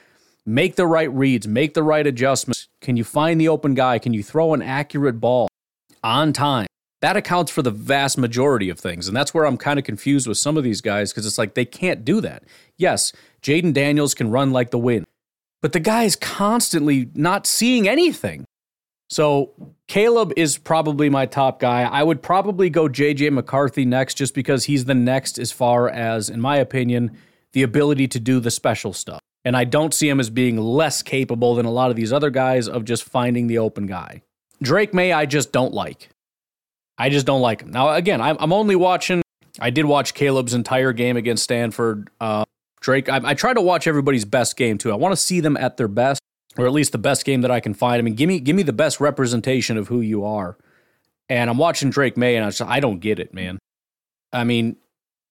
[0.46, 2.70] make the right reads, make the right adjustments?
[2.80, 4.00] Can you find the open guy?
[4.00, 5.50] Can you throw an accurate ball
[6.02, 6.68] on time?
[7.02, 9.08] That accounts for the vast majority of things.
[9.08, 11.56] And that's where I'm kind of confused with some of these guys because it's like
[11.56, 12.44] they can't do that.
[12.78, 13.12] Yes,
[13.42, 15.06] Jayden Daniels can run like the wind,
[15.62, 18.46] but the guy is constantly not seeing anything.
[19.10, 19.52] So
[19.88, 21.82] Caleb is probably my top guy.
[21.82, 26.30] I would probably go JJ McCarthy next just because he's the next as far as,
[26.30, 27.18] in my opinion,
[27.52, 29.20] the ability to do the special stuff.
[29.44, 32.30] And I don't see him as being less capable than a lot of these other
[32.30, 34.22] guys of just finding the open guy.
[34.62, 36.10] Drake Maye, I just don't like.
[36.98, 37.72] I just don't like him.
[37.72, 39.24] Now, again, I'm only watching,
[39.60, 42.10] I did watch Caleb's entire game against Stanford.
[42.20, 42.46] Uh,
[42.80, 44.92] Drake, I, I try to watch everybody's best game too.
[44.92, 46.22] I want to see them at their best
[46.58, 48.00] or at least the best game that I can find.
[48.00, 50.58] I mean, give me give me the best representation of who you are.
[51.30, 53.60] And I'm watching Drake Maye, and I just I don't get it, man.
[54.34, 54.76] I mean,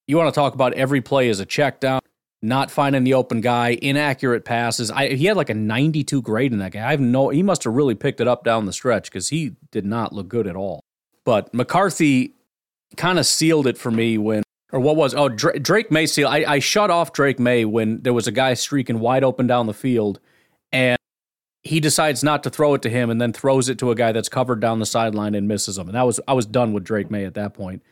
[0.06, 2.00] you want to talk about every play as a check down,
[2.42, 4.90] not finding the open guy, inaccurate passes.
[4.90, 6.86] I, he had like a 92 grade in that guy.
[6.86, 7.28] I have no.
[7.28, 10.28] He must have really picked it up down the stretch because he did not look
[10.28, 10.84] good at all.
[11.24, 12.34] But McCarthy
[12.96, 16.06] kind of sealed it for me when or what was oh Drake Maye.
[16.06, 16.28] seal.
[16.28, 19.66] I, I shut off Drake Maye when there was a guy streaking wide open down
[19.66, 20.20] the field,
[20.72, 20.96] and
[21.62, 24.12] he decides not to throw it to him and then throws it to a guy
[24.12, 25.88] that's covered down the sideline and misses him.
[25.88, 27.82] And that was I was done with Drake Maye at that point.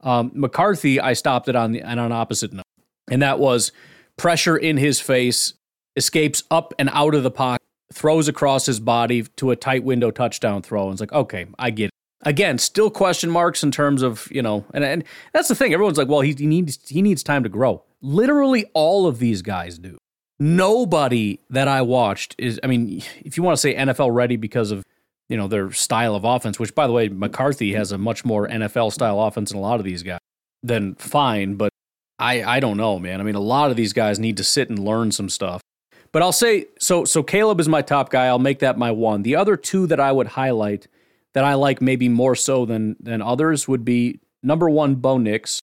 [0.00, 2.64] Um, McCarthy, I stopped it on the on an opposite note,
[3.10, 3.72] and that was
[4.16, 5.54] pressure in his face,
[5.96, 10.10] escapes up and out of the pocket, throws across his body to a tight window
[10.10, 10.84] touchdown throw.
[10.84, 11.90] And it's like, okay, I get it.
[12.24, 15.72] Again, still question marks in terms of you know, and and that's the thing.
[15.72, 17.82] Everyone's like, well, he, he needs he needs time to grow.
[18.00, 19.98] Literally, all of these guys do
[20.42, 24.72] nobody that I watched is, I mean, if you want to say NFL ready because
[24.72, 24.84] of,
[25.28, 28.48] you know, their style of offense, which by the way, McCarthy has a much more
[28.48, 30.18] NFL style offense than a lot of these guys,
[30.62, 31.54] then fine.
[31.54, 31.70] But
[32.18, 33.20] I, I don't know, man.
[33.20, 35.62] I mean, a lot of these guys need to sit and learn some stuff.
[36.10, 38.26] But I'll say, so, so Caleb is my top guy.
[38.26, 39.22] I'll make that my one.
[39.22, 40.88] The other two that I would highlight
[41.34, 45.60] that I like maybe more so than, than others would be number one, Bo Nix.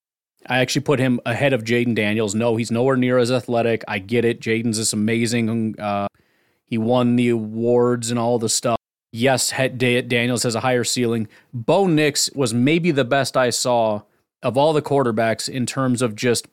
[0.48, 2.34] I actually put him ahead of Jayden Daniels.
[2.34, 3.84] No, he's nowhere near as athletic.
[3.88, 4.40] I get it.
[4.40, 5.80] Jayden's this amazing.
[5.80, 6.08] Uh,
[6.66, 8.78] he won the awards and all the stuff.
[9.12, 11.28] Yes, Daniels has a higher ceiling.
[11.54, 14.04] Bo Nix was maybe the best I saw
[14.44, 16.48] of all the quarterbacks in terms of just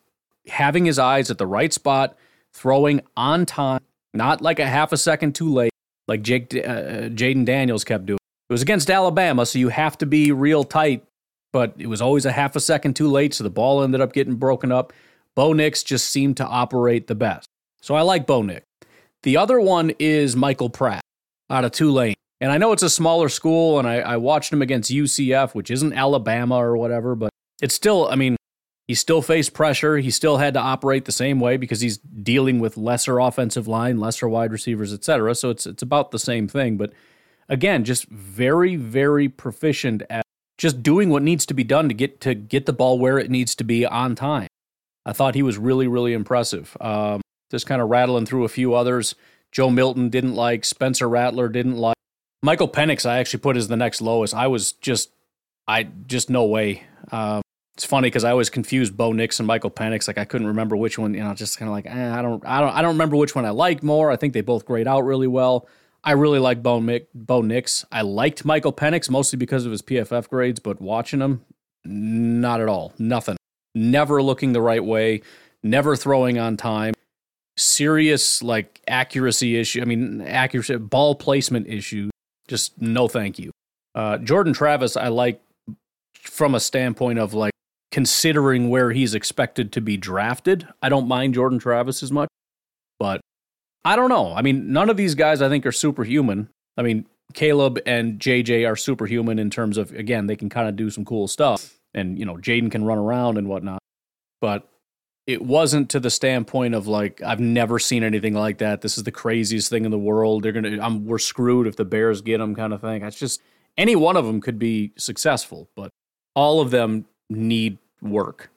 [0.48, 2.16] having his eyes at the right spot,
[2.52, 3.83] throwing on time,
[4.14, 5.72] not like a half a second too late,
[6.09, 8.18] like Jake uh, Jayden Daniels kept doing.
[8.48, 11.04] It was against Alabama, so you have to be real tight,
[11.52, 14.12] but it was always a half a second too late, so the ball ended up
[14.12, 14.92] getting broken up.
[15.35, 17.48] Bo Nix just seemed to operate the best.
[17.80, 18.64] So I like Bo Nix.
[19.22, 21.02] The other one is Michael Pratt
[21.50, 22.14] out of Tulane.
[22.40, 25.70] And I know it's a smaller school, and I, I watched him against UCF, which
[25.70, 27.30] isn't Alabama or whatever, but
[27.61, 28.37] it's still, I mean,
[28.87, 29.96] he still faced pressure.
[29.98, 33.98] He still had to operate the same way because he's dealing with lesser offensive line,
[33.98, 35.35] lesser wide receivers, etc.
[35.35, 36.76] So it's it's about the same thing.
[36.76, 36.92] But
[37.48, 40.24] again, just very, very proficient at
[40.59, 43.30] just doing what needs to be done to get to get the ball where it
[43.30, 44.48] needs to be on time.
[45.04, 46.76] I thought he was really, really impressive.
[46.80, 49.14] Um, just kind of rattling through a few others.
[49.52, 50.64] Joe Milton didn't like.
[50.64, 51.96] Spencer Rattler didn't like.
[52.42, 54.35] Michael Penix, I actually put as the next lowest.
[54.35, 55.11] I was just,
[55.66, 56.82] I just no way.
[57.12, 57.42] Um,
[57.74, 60.09] it's funny because I always confused Bo Nix and Michael Penix.
[60.09, 61.14] Like I couldn't remember which one.
[61.14, 63.35] You know, just kind of like eh, I don't, I don't, I don't remember which
[63.35, 64.11] one I liked more.
[64.11, 65.68] I think they both grade out really well.
[66.06, 67.84] I really like Bo, Mick, Bo Nix.
[67.90, 71.44] I liked Michael Penix mostly because of his PFF grades, but watching him,
[71.84, 72.92] not at all.
[72.96, 73.36] Nothing.
[73.74, 75.22] Never looking the right way.
[75.64, 76.94] Never throwing on time.
[77.56, 79.82] Serious like accuracy issue.
[79.82, 82.08] I mean, accuracy ball placement issue.
[82.46, 83.50] Just no, thank you.
[83.96, 85.42] Uh, Jordan Travis, I like
[86.14, 87.52] from a standpoint of like
[87.90, 90.68] considering where he's expected to be drafted.
[90.80, 92.28] I don't mind Jordan Travis as much,
[93.00, 93.20] but
[93.87, 94.35] I don't know.
[94.35, 96.49] I mean, none of these guys I think are superhuman.
[96.77, 100.75] I mean, Caleb and JJ are superhuman in terms of again, they can kind of
[100.75, 101.79] do some cool stuff.
[101.94, 103.79] And, you know, Jayden can run around and whatnot.
[104.40, 104.68] But
[105.29, 108.81] it wasn't to the standpoint of like I've never seen anything like that.
[108.81, 110.42] This is the craziest thing in the world.
[110.42, 113.03] They're gonna, I'm, we're screwed if the Bears get them, kind of thing.
[113.03, 113.40] It's just
[113.79, 115.90] any one of them could be successful, but
[116.35, 118.51] all of them need work.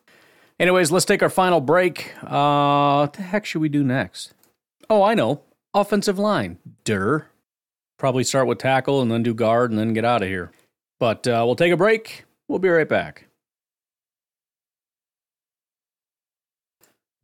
[0.59, 2.13] Anyways, let's take our final break.
[2.23, 4.33] Uh, what the heck should we do next?
[4.89, 5.41] Oh, I know.
[5.73, 6.57] Offensive line.
[6.83, 7.27] Dur.
[7.97, 10.51] Probably start with tackle and then do guard and then get out of here.
[10.99, 12.25] But uh, we'll take a break.
[12.47, 13.25] We'll be right back.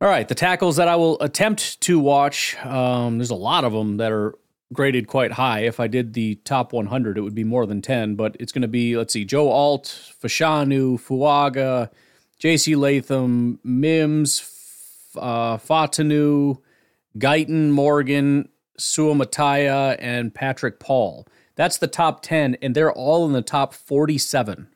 [0.00, 2.54] All right, the tackles that I will attempt to watch.
[2.64, 4.34] Um, there's a lot of them that are
[4.72, 5.60] graded quite high.
[5.60, 8.62] If I did the top 100, it would be more than 10, but it's going
[8.62, 9.84] to be, let's see, Joe Alt,
[10.22, 11.90] Fashanu, Fuaga,
[12.38, 12.76] J.C.
[12.76, 14.40] Latham, Mims,
[15.16, 16.58] uh, Fautanu,
[17.18, 18.48] Guyton, Morgan,
[18.78, 21.26] Suamataia, and Patrick Paul.
[21.54, 24.68] That's the top 10, and they're all in the top 47.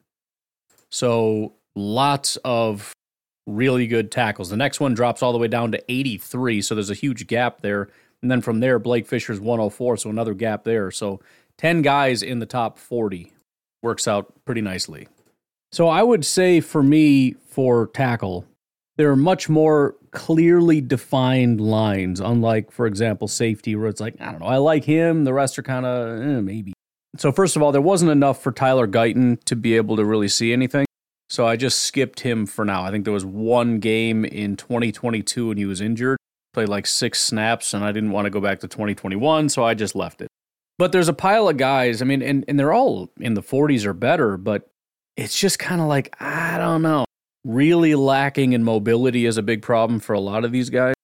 [0.88, 2.92] So lots of
[3.46, 4.48] really good tackles.
[4.50, 7.61] The next one drops all the way down to 83, so there's a huge gap
[7.61, 7.88] there.
[8.22, 10.90] And then from there, Blake Fisher's 104, so another gap there.
[10.90, 11.20] So
[11.59, 13.33] 10 guys in the top 40
[13.83, 15.09] works out pretty nicely.
[15.72, 18.44] So I would say for me, for tackle,
[18.96, 24.31] there are much more clearly defined lines, unlike, for example, safety, where it's like, I
[24.31, 26.73] don't know, I like him, the rest are kind of eh, maybe.
[27.16, 30.29] So, first of all, there wasn't enough for Tyler Guyton to be able to really
[30.29, 30.87] see anything.
[31.29, 32.83] So I just skipped him for now.
[32.83, 36.18] I think there was one game in 2022 when he was injured
[36.53, 39.75] played like six snaps, and I didn't want to go back to 2021, so I
[39.75, 40.29] just left it.
[40.79, 43.85] But there's a pile of guys, I mean, and, and they're all in the 40s
[43.85, 44.70] or better, but
[45.16, 47.05] it's just kind of like, I don't know.
[47.44, 50.94] Really lacking in mobility is a big problem for a lot of these guys.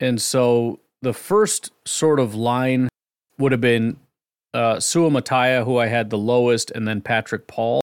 [0.00, 2.88] And so the first sort of line
[3.38, 3.98] would have been
[4.54, 7.80] uh, Suamataia, who I had the lowest, and then Patrick Paul.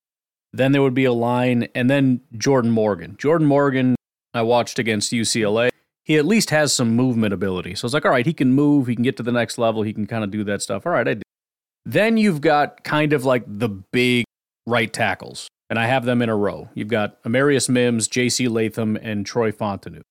[0.51, 3.15] Then there would be a line, and then Jordan Morgan.
[3.17, 3.95] Jordan Morgan,
[4.33, 5.69] I watched against UCLA
[6.05, 7.73] he at least has some movement ability.
[7.75, 9.81] So it's like, all right, he can move, he can get to the next level,
[9.81, 10.85] he can kind of do that stuff.
[10.85, 11.17] All right, I.
[11.87, 14.25] Then you've got kind of like the big
[14.65, 16.69] right tackles, and I have them in a row.
[16.73, 18.47] You've got Amarius Mims, J.C.
[18.47, 20.03] Latham, and Troy Fautanu.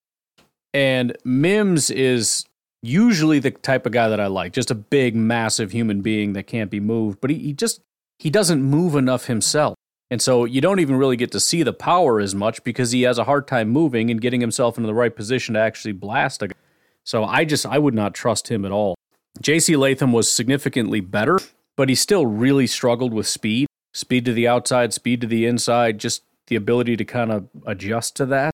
[0.75, 2.45] And Mims is
[2.83, 6.45] usually the type of guy that I like, just a big, massive human being that
[6.45, 7.81] can't be moved, but he, he just
[8.19, 9.73] he doesn't move enough himself.
[10.11, 13.01] And so you don't even really get to see the power as much because he
[13.01, 16.43] has a hard time moving and getting himself into the right position to actually blast
[16.43, 16.55] a guy.
[17.03, 18.93] So I just I would not trust him at all.
[19.41, 21.39] JC Latham was significantly better,
[21.75, 23.65] but he still really struggled with speed.
[23.95, 28.17] Speed to the outside, speed to the inside, just the ability to kind of adjust
[28.17, 28.53] to that.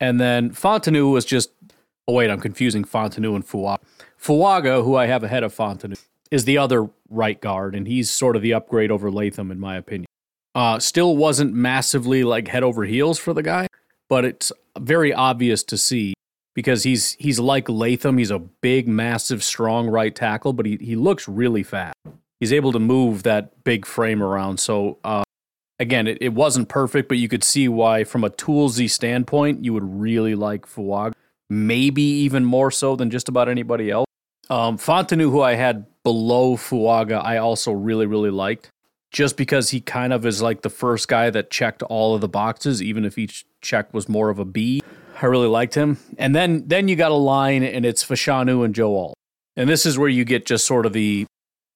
[0.00, 1.50] And then Fautanu was just
[2.08, 3.78] oh wait, I'm confusing Fautanu and Fuaga.
[4.20, 5.96] Fuaga, who I have ahead of Fautanu,
[6.32, 9.76] is the other right guard, and he's sort of the upgrade over Latham in my
[9.76, 10.06] opinion.
[10.56, 13.68] Uh, still wasn't massively like head over heels for the guy,
[14.08, 16.12] but it's very obvious to see
[16.54, 18.18] because he's he's like Latham.
[18.18, 21.94] He's a big, massive, strong right tackle, but he he looks really fast.
[22.42, 24.58] He's able to move that big frame around.
[24.58, 25.22] So uh,
[25.78, 29.72] again, it, it wasn't perfect, but you could see why, from a toolsy standpoint, you
[29.72, 31.12] would really like Fuaga.
[31.48, 34.06] Maybe even more so than just about anybody else.
[34.50, 38.70] Um, who I had below Fuaga, I also really, really liked.
[39.12, 42.28] Just because he kind of is like the first guy that checked all of the
[42.28, 44.82] boxes, even if each check was more of a B.
[45.22, 45.96] I really liked him.
[46.18, 49.14] And then then you got a line and it's Fashanu and Joe Alt.
[49.56, 51.26] And this is where you get just sort of the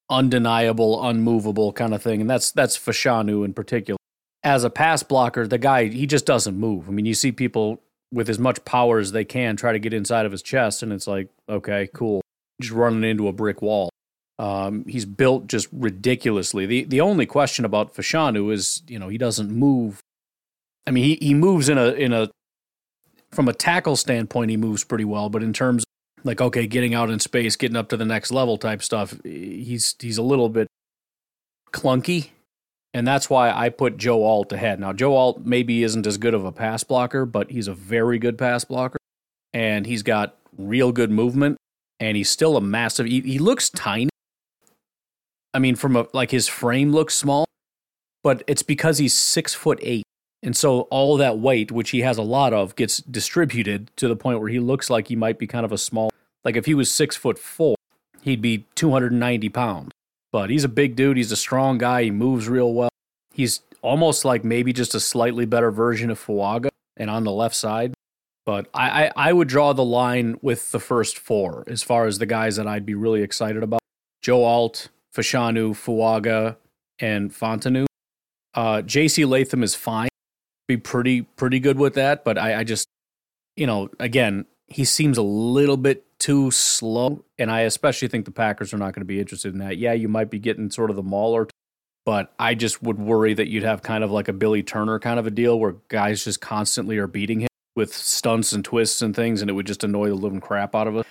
[0.08, 2.20] undeniable, unmovable kind of thing.
[2.20, 3.98] And that's that's Fashanu in particular.
[4.42, 6.88] As a pass blocker, the guy he just doesn't move.
[6.88, 7.82] I mean, you see people
[8.12, 10.92] with as much power as they can try to get inside of his chest, and
[10.92, 12.22] it's like, okay, cool.
[12.60, 13.90] Just running into a brick wall.
[14.38, 16.66] Um, he's built just ridiculously.
[16.66, 20.00] The the only question about Fashanu is, you know, he doesn't move.
[20.86, 22.30] I mean, he, he moves in a in a
[23.32, 25.84] from a tackle standpoint, he moves pretty well, but in terms
[26.26, 29.94] like okay, getting out in space, getting up to the next level type stuff, he's
[29.98, 30.68] he's a little bit
[31.72, 32.30] clunky.
[32.92, 34.80] And that's why I put Joe Alt ahead.
[34.80, 38.18] Now, Joe Alt maybe isn't as good of a pass blocker, but he's a very
[38.18, 38.96] good pass blocker.
[39.52, 41.58] And he's got real good movement.
[42.00, 43.06] And he's still a massive.
[43.06, 44.08] He, he looks tiny.
[45.52, 47.46] I mean, from a like his frame looks small,
[48.22, 50.04] but it's because he's six foot eight.
[50.42, 54.16] And so all that weight, which he has a lot of, gets distributed to the
[54.16, 56.10] point where he looks like he might be kind of a small.
[56.46, 57.74] Like if he was six foot four,
[58.22, 59.90] he'd be 290 pounds.
[60.30, 61.16] But he's a big dude.
[61.16, 62.04] He's a strong guy.
[62.04, 62.88] He moves real well.
[63.34, 67.56] He's almost like maybe just a slightly better version of Fuaga and on the left
[67.56, 67.94] side.
[68.44, 72.18] But I, I, I would draw the line with the first four as far as
[72.18, 73.80] the guys that I'd be really excited about.
[74.22, 76.58] Joe Alt, Fashanu, Fuaga,
[77.00, 77.86] and Fautanu.
[78.54, 80.10] Uh, JC Latham is fine.
[80.68, 82.86] Be pretty pretty good with that, but I, I just
[83.56, 87.24] you know, again, he seems a little bit too slow.
[87.38, 89.78] And I especially think the Packers are not going to be interested in that.
[89.78, 91.48] Yeah, you might be getting sort of the mauler,
[92.04, 95.18] but I just would worry that you'd have kind of like a Billy Turner kind
[95.18, 99.14] of a deal where guys just constantly are beating him with stunts and twists and
[99.14, 101.06] things, and it would just annoy the living crap out of us.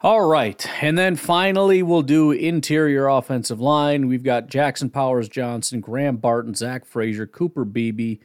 [0.00, 0.66] All right.
[0.82, 4.06] And then finally, we'll do interior offensive line.
[4.06, 8.18] We've got Jackson Powers Johnson, Graham Barton, Zach Frazier, Cooper Beebe,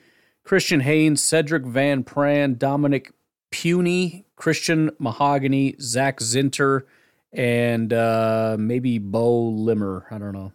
[0.43, 3.13] Christian Haynes, Cedric Van Pran, Dominic
[3.51, 6.83] Puny, Christian Mahogany, Zak Zinter,
[7.31, 10.07] and uh, maybe Beaux Limmer.
[10.11, 10.53] I don't know.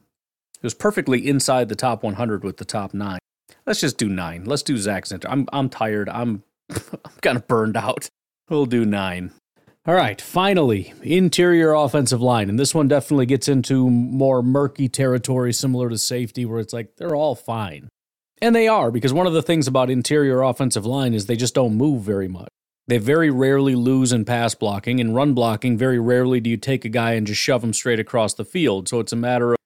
[0.56, 3.18] It was perfectly inside the top 100 with the top nine.
[3.66, 4.44] Let's just do nine.
[4.44, 5.26] Let's do Zach Zinter.
[5.28, 6.08] I'm I'm tired.
[6.08, 8.08] I'm I'm kind of burned out.
[8.48, 9.32] We'll do nine.
[9.86, 12.48] All right, finally, interior offensive line.
[12.48, 16.96] And this one definitely gets into more murky territory, similar to safety, where it's like
[16.96, 17.90] they're all fine.
[18.40, 21.54] And they are, because one of the things about interior offensive line is they just
[21.54, 22.48] don't move very much.
[22.86, 25.00] They very rarely lose in pass blocking.
[25.00, 28.00] and run blocking, very rarely do you take a guy and just shove him straight
[28.00, 28.88] across the field.
[28.88, 29.58] So it's a matter of,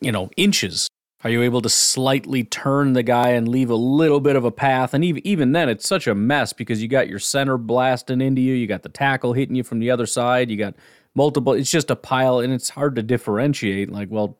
[0.00, 0.88] you know, inches.
[1.22, 4.50] Are you able to slightly turn the guy and leave a little bit of a
[4.50, 4.94] path?
[4.94, 8.40] And even, even then, it's such a mess because you got your center blasting into
[8.40, 10.74] you, you got the tackle hitting you from the other side, you got
[11.14, 11.52] multiple.
[11.52, 13.90] It's just a pile, and it's hard to differentiate.
[13.90, 14.38] Like, well,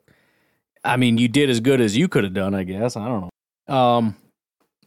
[0.82, 2.96] I mean, you did as good as you could have done, I guess.
[2.96, 3.30] I don't
[3.68, 3.74] know.
[3.74, 4.16] Um,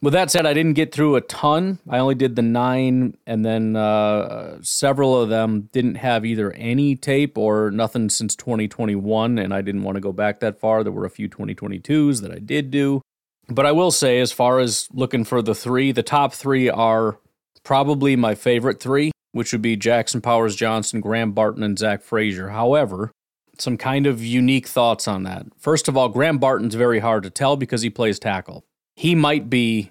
[0.04, 1.78] with that said, I didn't get through a ton.
[1.88, 6.94] I only did the nine, and then uh, several of them didn't have either any
[6.94, 10.84] tape or nothing since 2021, and I didn't want to go back that far.
[10.84, 13.00] There were a few 2022s that I did do.
[13.48, 17.18] But I will say, as far as looking for the three, the top three are
[17.62, 22.50] probably my favorite three, which would be Jackson Powers Johnson, Graham Barton, and Zach Frazier.
[22.50, 23.10] However,
[23.58, 25.46] some kind of unique thoughts on that.
[25.58, 28.66] First of all, Graham Barton's very hard to tell because he plays tackle.
[28.96, 29.90] He might be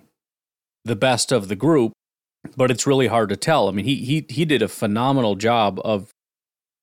[0.86, 1.94] the best of the group,
[2.56, 3.68] but it's really hard to tell.
[3.68, 6.12] I mean, he he he did a phenomenal job of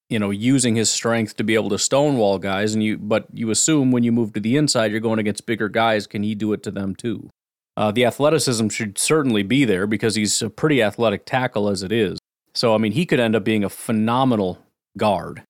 [0.08, 3.50] you know using his strength to be able to stonewall guys and you but you
[3.50, 6.06] assume when you move to the inside you're going against bigger guys.
[6.06, 7.30] Can he do it to them too?
[7.76, 11.92] Uh, the athleticism should certainly be there because he's a pretty athletic tackle as it
[11.92, 12.18] is.
[12.54, 14.58] So i mean he could end up being a phenomenal
[14.98, 15.44] guard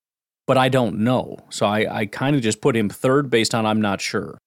[0.45, 1.37] but i don't know.
[1.49, 4.37] So i, I kind of just put him third based on i'm not sure.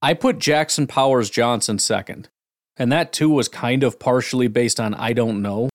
[0.00, 2.28] I put jackson powers johnson second
[2.76, 5.68] and that too was kind of partially based on I don't know.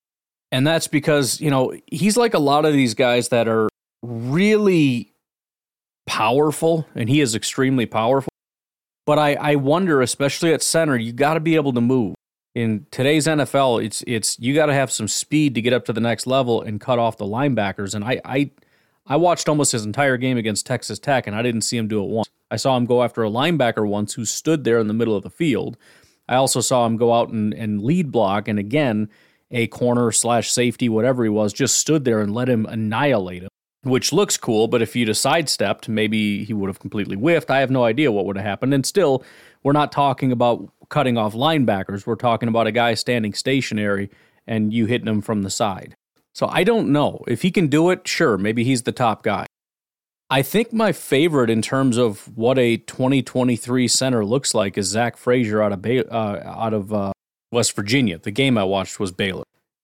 [0.51, 3.67] And that's because, you know, he's like a lot of these guys that are
[4.01, 5.11] really
[6.05, 8.29] powerful, and he is extremely powerful.
[9.05, 12.15] But I, I wonder, especially at center, you got to be able to move.
[12.55, 15.93] In today's NFL, it's it's you got to have some speed to get up to
[15.93, 17.93] the next level and cut off the linebackers.
[17.93, 18.49] And I I
[19.05, 22.03] I watched almost his entire game against Texas Tech, and I didn't see him do
[22.03, 22.29] it once.
[22.49, 25.23] I saw him go after a linebacker once who stood there in the middle of
[25.23, 25.77] the field
[26.27, 29.09] I also saw him go out and, and lead block, and again,
[29.51, 33.49] a corner slash safety, whatever he was, just stood there and let him annihilate him,
[33.83, 34.67] which looks cool.
[34.67, 37.49] But if you'd have sidestepped, maybe he would have completely whiffed.
[37.49, 38.73] I have no idea what would have happened.
[38.73, 39.23] And still,
[39.63, 42.05] we're not talking about cutting off linebackers.
[42.05, 44.09] We're talking about a guy standing stationary
[44.45, 45.95] and you hitting him from the side.
[46.33, 47.23] So I don't know.
[47.27, 49.45] If he can do it, sure, maybe he's the top guy.
[50.29, 55.15] I think my favorite in terms of what a 2023 center looks like is Zach
[55.15, 57.13] Frazier out of uh, out of uh,
[57.51, 58.17] West Virginia.
[58.17, 59.43] The game I watched was Baylor.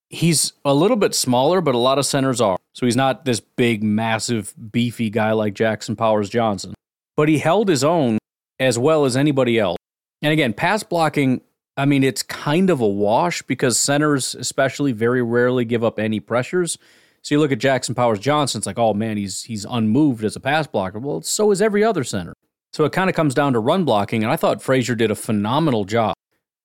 [0.09, 2.57] He's a little bit smaller, but a lot of centers are.
[2.73, 6.73] So he's not this big, massive, beefy guy like Jackson Powers Johnson.
[7.15, 8.19] But he held his own
[8.59, 9.77] as well as anybody else.
[10.21, 11.41] And again, pass blocking,
[11.77, 16.19] I mean, it's kind of a wash because centers, especially, very rarely give up any
[16.19, 16.77] pressures.
[17.23, 20.35] So you look at Jackson Powers Johnson, it's like, oh man, he's he's unmoved as
[20.35, 20.99] a pass blocker.
[20.99, 22.33] Well, so is every other center.
[22.73, 25.15] So it kind of comes down to run blocking, and I thought Frazier did a
[25.15, 26.15] phenomenal job.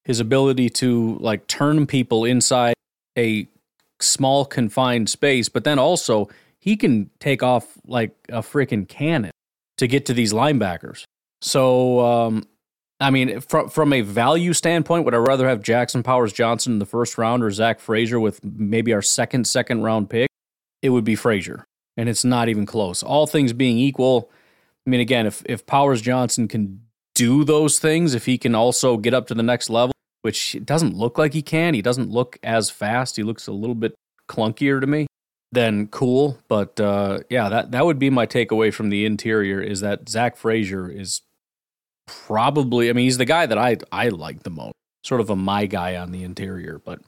[0.04, 2.74] His ability to like turn people inside
[3.16, 3.46] a
[4.00, 6.28] small confined space, but then also
[6.58, 9.30] he can take off like a freaking cannon
[9.76, 11.04] to get to these linebackers.
[11.40, 12.44] So um,
[12.98, 16.78] I mean, from from a value standpoint, would I rather have Jackson Powers Johnson in
[16.80, 20.28] the first round or Zach Frazier with maybe our second second round pick?
[20.82, 21.64] It would be Frazier.
[21.96, 23.02] And it's not even close.
[23.02, 24.30] All things being equal,
[24.86, 26.82] I mean, again, if, if Powers Johnson can
[27.14, 30.64] do those things, if he can also get up to the next level, which it
[30.64, 33.16] doesn't look like he can, he doesn't look as fast.
[33.16, 33.94] He looks a little bit
[34.28, 35.06] clunkier to me.
[35.50, 39.80] Then cool, but uh, yeah, that that would be my takeaway from the interior is
[39.80, 41.22] that Zach Frazier is
[42.06, 42.90] probably.
[42.90, 44.74] I mean, he's the guy that I I like the most,
[45.04, 46.82] sort of a my guy on the interior.
[46.84, 47.00] But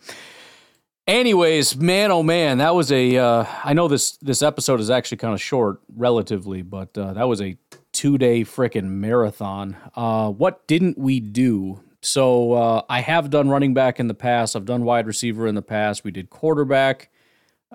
[1.07, 3.17] Anyways, man, oh man, that was a.
[3.17, 7.29] Uh, I know this this episode is actually kind of short, relatively, but uh, that
[7.29, 7.57] was a
[7.93, 9.77] two day freaking marathon.
[9.95, 11.81] Uh, what didn't we do?
[12.03, 14.57] So uh, I have done running back in the past.
[14.57, 16.05] I've done wide receiver in the past.
[16.05, 17.11] We did quarterback,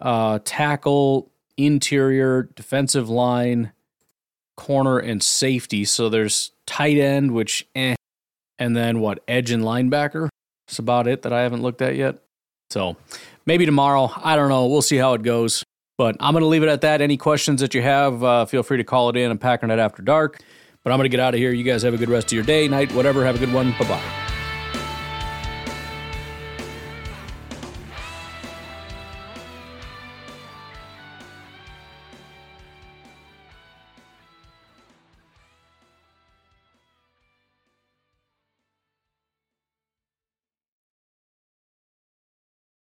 [0.01, 3.71] uh, tackle, interior, defensive line,
[4.57, 5.85] corner, and safety.
[5.85, 7.95] So there's tight end, which eh,
[8.57, 10.29] and then what edge and linebacker.
[10.67, 12.19] That's about it that I haven't looked at yet.
[12.69, 12.97] So
[13.45, 14.11] maybe tomorrow.
[14.15, 14.67] I don't know.
[14.67, 15.63] We'll see how it goes.
[15.97, 17.01] But I'm going to leave it at that.
[17.01, 19.71] Any questions that you have, uh, feel free to call it in and pack on
[19.71, 20.41] it After Dark.
[20.83, 21.51] But I'm going to get out of here.
[21.51, 23.25] You guys have a good rest of your day, night, whatever.
[23.25, 23.71] Have a good one.
[23.79, 24.24] Bye bye.